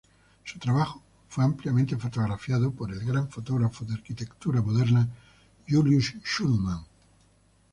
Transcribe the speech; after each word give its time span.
Su 0.43 0.57
trabajo 0.57 1.03
fue 1.29 1.43
ampliamente 1.43 1.95
fotografiado 1.95 2.71
por 2.71 2.91
el 2.91 3.05
gran 3.05 3.29
fotógrafo 3.29 3.85
de 3.85 3.93
arquitectura 3.93 4.59
moderna 4.59 5.07
Julius 5.69 6.15
Shulman. 6.25 6.83